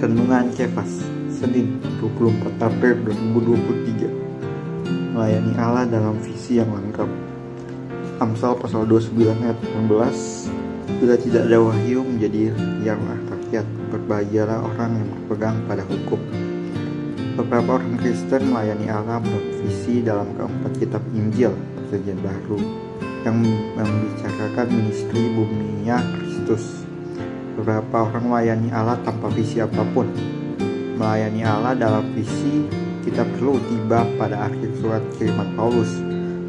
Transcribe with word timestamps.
Renungan 0.00 0.48
Cefas 0.56 1.04
Senin 1.28 1.76
24 2.00 2.56
April 2.56 3.04
2023 3.04 5.12
Melayani 5.12 5.52
Allah 5.60 5.84
dalam 5.84 6.16
visi 6.24 6.56
yang 6.56 6.72
lengkap. 6.72 7.04
Amsal 8.16 8.56
pasal 8.56 8.88
29 8.88 9.44
ayat 9.44 9.60
16 9.60 11.04
Bila 11.04 11.20
tidak 11.20 11.52
ada 11.52 11.60
wahyu 11.60 12.00
menjadi 12.00 12.48
rianglah 12.80 13.20
rakyat. 13.28 13.68
Berbahagialah 13.92 14.72
orang 14.72 15.04
yang 15.04 15.08
berpegang 15.12 15.60
pada 15.68 15.84
hukum. 15.84 16.20
Beberapa 17.36 17.76
orang 17.76 18.00
Kristen 18.00 18.56
melayani 18.56 18.88
Allah 18.88 19.20
menurut 19.20 19.52
visi 19.60 20.00
dalam 20.00 20.32
keempat 20.32 20.80
kitab 20.80 21.04
Injil 21.12 21.52
Perjanjian 21.76 22.24
Baru 22.24 22.56
yang 23.28 23.36
membicarakan 23.76 24.64
ministry 24.72 25.28
buminya 25.36 26.00
Kristus 26.16 26.88
Beberapa 27.60 28.08
orang 28.08 28.24
melayani 28.24 28.72
Allah 28.72 28.96
tanpa 29.04 29.28
visi 29.28 29.60
apa 29.60 29.84
pun. 29.92 30.08
Melayani 30.96 31.44
Allah 31.44 31.76
dalam 31.76 32.08
visi 32.16 32.64
kita 33.04 33.20
perlu 33.36 33.60
tiba 33.68 34.00
pada 34.16 34.48
akhir 34.48 34.80
surat 34.80 35.04
kiriman 35.20 35.52
Paulus, 35.60 35.92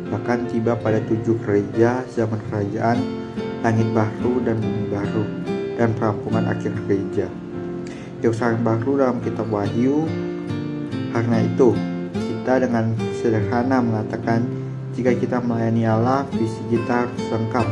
bahkan 0.07 0.47
tiba 0.47 0.71
pada 0.79 1.03
tujuh 1.03 1.35
gereja 1.43 2.07
zaman 2.15 2.39
kerajaan, 2.47 3.03
langit 3.59 3.91
baru 3.91 4.39
dan 4.39 4.63
bumi 4.63 4.87
baru, 4.87 5.23
dan 5.75 5.91
perampungan 5.99 6.47
akhir 6.47 6.79
gereja. 6.87 7.27
Yerusalem 8.23 8.63
baru 8.63 9.03
dalam 9.03 9.19
kitab 9.19 9.51
Wahyu. 9.51 10.07
Karena 11.11 11.43
itu, 11.43 11.75
kita 12.15 12.63
dengan 12.63 12.95
sederhana 13.19 13.83
mengatakan 13.83 14.47
jika 14.95 15.11
kita 15.11 15.43
melayani 15.43 15.83
Allah, 15.83 16.23
visi 16.31 16.63
kita 16.71 17.03
harus 17.03 17.23
lengkap 17.27 17.67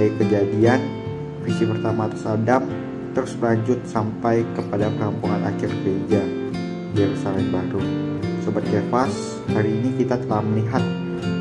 dari 0.00 0.12
kejadian, 0.16 0.80
visi 1.44 1.68
pertama 1.68 2.08
atas 2.08 2.24
Adam 2.24 2.87
terus 3.18 3.34
lanjut 3.42 3.82
sampai 3.82 4.46
kepada 4.54 4.86
perampungan 4.94 5.42
akhir 5.42 5.74
gereja 5.82 6.22
Yerusalem 6.94 7.50
baru. 7.50 7.82
Sobat 8.46 8.62
Kefas, 8.70 9.42
hari 9.50 9.74
ini 9.74 9.90
kita 9.98 10.22
telah 10.22 10.38
melihat 10.38 10.78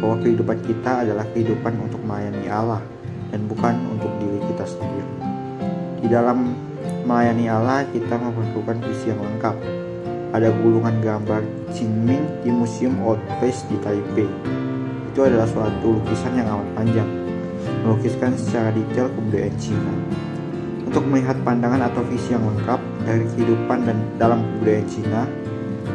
bahwa 0.02 0.17
kehidupan 0.25 0.58
kita 0.66 1.05
adalah 1.05 1.22
kehidupan 1.38 1.78
untuk 1.78 2.02
melayani 2.02 2.50
Allah 2.50 2.81
dan 3.30 3.45
bukan 3.45 3.78
untuk 3.94 4.09
diri 4.17 4.42
kita 4.50 4.66
sendiri. 4.66 5.05
Di 6.02 6.09
dalam 6.09 6.58
melayani 7.05 7.45
Allah, 7.45 7.86
kita 7.94 8.25
memerlukan 8.25 8.81
visi 8.81 9.14
yang 9.14 9.22
lengkap. 9.22 9.53
Ada 10.33 10.50
gulungan 10.58 10.98
gambar 10.98 11.45
Qingming 11.78 12.42
di 12.42 12.50
Museum 12.58 12.98
Old 13.05 13.22
Place 13.38 13.61
di 13.70 13.78
Taipei. 13.86 14.25
Itu 15.14 15.30
adalah 15.30 15.45
suatu 15.45 16.02
lukisan 16.02 16.42
yang 16.42 16.58
amat 16.58 16.70
panjang 16.73 17.09
melukiskan 17.86 18.33
secara 18.33 18.73
detail 18.73 19.14
kebudayaan 19.14 19.53
Cina. 19.61 19.94
Untuk 20.88 21.03
melihat 21.03 21.35
pandangan 21.43 21.91
atau 21.91 21.99
visi 22.07 22.31
yang 22.31 22.47
lengkap 22.47 22.80
dari 23.03 23.27
kehidupan 23.35 23.83
dan 23.83 23.99
dalam 24.16 24.39
kebudayaan 24.39 24.88
Cina, 24.88 25.27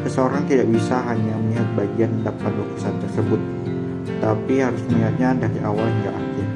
seseorang 0.05 0.45
tidak 0.45 0.69
bisa 0.69 1.01
hanya 1.09 1.33
melihat 1.41 1.65
bagian 1.73 2.12
depan 2.21 2.53
lukisan 2.61 3.01
tersebut, 3.01 3.41
tapi 4.20 4.61
harus 4.61 4.85
melihatnya 4.93 5.48
dari 5.48 5.59
awal 5.65 5.89
hingga 5.89 6.13
akhir. 6.13 6.47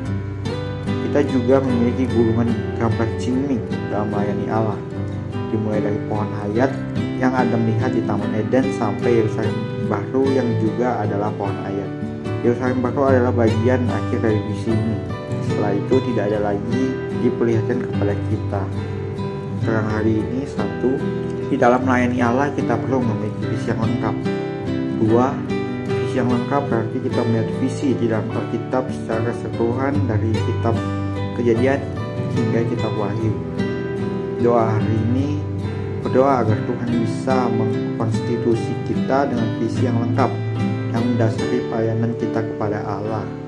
Kita 0.85 1.21
juga 1.33 1.65
memiliki 1.65 2.05
gulungan 2.13 2.53
gambar 2.77 3.09
Qingming 3.17 3.65
dalam 3.89 4.13
melayani 4.13 4.47
Allah, 4.53 4.81
dimulai 5.49 5.81
dari 5.81 6.01
pohon 6.05 6.29
hayat 6.45 6.71
yang 7.17 7.33
Adam 7.33 7.65
lihat 7.65 7.97
di 7.97 8.05
Taman 8.05 8.37
Eden 8.37 8.69
sampai 8.77 9.25
Yerusalem 9.25 9.57
baru 9.89 10.29
yang 10.29 10.49
juga 10.61 11.01
adalah 11.01 11.33
pohon 11.41 11.57
ayat. 11.65 11.89
Yerusalem 12.45 12.85
baru 12.85 13.09
adalah 13.09 13.33
bagian 13.33 13.89
akhir 13.89 14.19
dari 14.21 14.41
visi 14.51 14.75
ini. 14.75 14.97
Setelah 15.47 15.73
itu 15.73 15.95
tidak 16.13 16.25
ada 16.35 16.53
lagi 16.53 16.85
diperlihatkan 17.25 17.79
kepada 17.87 18.15
kita. 18.29 18.63
Terang 19.65 19.89
hari 19.89 20.21
ini 20.21 20.45
satu, 20.45 20.93
di 21.49 21.57
dalam 21.57 21.83
melayani 21.87 22.19
Allah 22.23 22.53
kita 22.53 22.77
perlu 22.77 23.01
memiliki 23.03 23.43
visi 23.51 23.67
yang 23.73 23.81
lengkap. 23.83 24.15
Dua, 25.01 25.27
visi 25.89 26.17
yang 26.19 26.31
lengkap 26.31 26.63
berarti 26.69 26.97
kita 27.03 27.21
melihat 27.25 27.49
visi 27.59 27.89
di 27.97 28.05
dalam 28.07 28.29
Alkitab 28.31 28.85
secara 28.93 29.33
keseluruhan 29.33 29.95
dari 30.07 30.31
kitab 30.35 30.75
kejadian 31.41 31.81
hingga 32.37 32.61
kitab 32.69 32.93
wahyu. 32.95 33.33
Doa 34.45 34.77
hari 34.77 34.95
ini 35.11 35.41
berdoa 36.05 36.47
agar 36.47 36.59
Tuhan 36.69 36.91
bisa 37.03 37.37
mengkonstitusi 37.51 38.73
kita 38.87 39.27
dengan 39.27 39.49
visi 39.59 39.83
yang 39.83 39.99
lengkap 39.99 40.46
mendasari 41.07 41.63
pelayanan 41.71 42.13
kita 42.19 42.43
kepada 42.43 42.83
Allah. 42.83 43.46